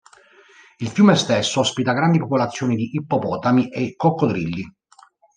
[0.79, 4.65] Il fiume stesso ospita grandi popolazioni di ippopotami e coccodrilli.